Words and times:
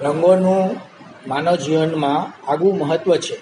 રંગોનું 0.00 0.80
માનવ 1.28 1.54
જીવનમાં 1.54 2.50
આગવું 2.50 2.78
મહત્વ 2.78 3.16
છે. 3.16 3.40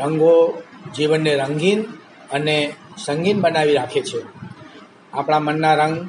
રંગો 0.00 0.62
જીવનને 0.96 1.34
રંગીન 1.34 1.82
અને 2.30 2.74
સંગીન 3.04 3.40
બનાવી 3.40 3.74
રાખે 3.74 4.00
છે. 4.00 4.22
આપણા 5.12 5.38
મનના 5.38 5.74
રંગ 5.74 6.08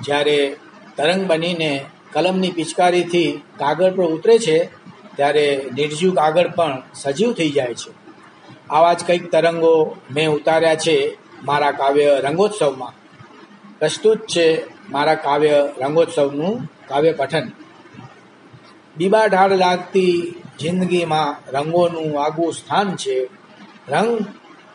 જ્યારે 0.00 0.56
તરંગ 0.96 1.26
બનીને 1.26 1.84
કલમની 2.12 2.50
પિચકારીથી 2.50 3.42
કાગળ 3.58 3.94
પર 3.94 4.04
ઉતરે 4.04 4.38
છે, 4.38 4.68
ત્યારે 5.16 5.64
નિર્જીવ 5.74 6.14
કાગળ 6.14 6.48
પણ 6.48 6.82
સજીવ 6.94 7.32
થઈ 7.32 7.50
જાય 7.50 7.74
છે. 7.74 7.90
આવા 8.70 8.92
જ 8.92 9.04
કંઈક 9.04 9.30
તરંગો 9.30 9.96
મેં 10.10 10.30
ઉતાર્યા 10.30 10.74
છે 10.74 11.18
મારા 11.44 11.70
કાવ્ય 11.70 12.20
રંગોત્સવમાં. 12.20 12.92
પ્રસ્તુત 13.78 14.18
છે 14.18 14.62
મારા 14.90 15.14
કાવ્ય 15.14 15.68
રંગોત્સવનું 15.80 16.70
કાવ્ય 16.88 17.12
પઠન 17.12 17.52
બીબાઢાળ 18.96 19.56
લાગતી 19.56 20.34
જિંદગીમાં 20.58 21.50
રંગોનું 21.50 22.24
આગવું 22.24 22.52
સ્થાન 22.52 22.96
છે. 22.96 23.28
રંગ 23.88 24.24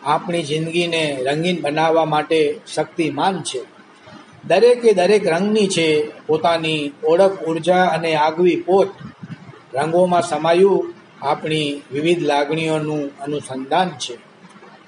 આપણી 0.03 0.44
જિંદગીને 0.44 1.17
રંગીન 1.21 1.61
બનાવવા 1.61 2.05
માટે 2.05 2.59
શક્તિમાન 2.75 3.41
છે. 3.41 3.61
દરેકે 4.47 4.94
દરેક 4.94 5.27
રંગની 5.27 5.67
છે 5.67 6.11
પોતાની 6.27 6.91
ઓળખ, 7.03 7.44
ઊર્જા 7.44 7.85
અને 7.85 8.16
આગવી 8.16 8.55
પોત. 8.55 8.88
રંગોમાં 9.73 10.22
સમાયું 10.22 10.94
આપણી 11.22 11.81
વિવિધ 11.91 12.23
લાગણીઓનું 12.23 13.19
અનુસંધાન 13.19 13.89
છે. 13.89 14.17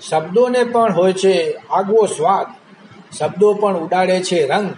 શબ્દોને 0.10 0.64
પણ 0.64 0.94
હોય 0.94 1.14
છે 1.14 1.52
આગવો 1.52 2.06
સ્વાદ. 2.06 2.48
શબ્દો 3.16 3.54
પણ 3.54 3.78
ઉડાડે 3.78 4.24
છે 4.24 4.48
રંગ. 4.48 4.74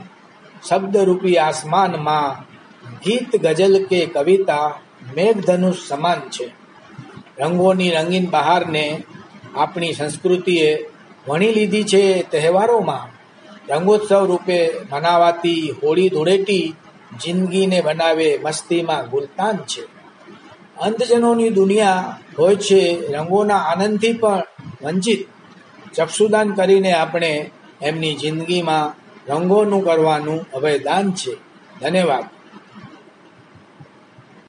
શબ્દરૂપી 0.70 1.38
આસમાનમાં 1.38 2.55
ગીત 3.04 3.42
ગઝલ 3.42 3.86
કે 3.86 4.06
કવિતા 4.06 4.80
મેઘધનુષ 5.16 5.76
સમાન 5.88 6.20
છે. 6.20 6.52
રંગોની 7.40 7.90
રંગીન 7.90 8.30
બહારને 8.30 9.04
આપણી 9.56 9.94
સંસ્કૃતિએ 9.94 10.90
વણી 11.28 11.54
લીધી 11.54 11.84
છે 11.84 12.32
તહેવારોમાં. 12.32 13.16
રંગોત્સવ 13.70 14.26
રૂપે 14.26 14.72
મનાવાતી 14.92 15.76
હોળી 15.84 16.10
ધૂળેટી 16.10 16.76
જિંદગીને 17.22 17.82
બનાવે 17.82 18.40
મસ્તીમાં 18.44 19.10
ગુલતાન 19.10 19.58
છે. 19.58 19.82
અંધજનોની 20.78 21.50
દુનિયા 21.50 22.20
હોય 22.40 22.56
છે 22.56 23.08
રંગોના 23.12 23.58
આનંદથી 23.58 24.14
પણ 24.14 24.44
વંચિત. 24.84 25.28
ચક્ષુદાન 25.96 26.52
કરીને 26.52 26.94
આપણે 26.94 27.52
એમની 27.82 28.16
જિંદગીમાં 28.16 29.06
રંગોનું 29.32 29.86
કરવાનું 29.86 30.52
અભયદાન 30.52 31.12
છે. 31.12 31.38
ધન્યવાદ. 31.82 32.35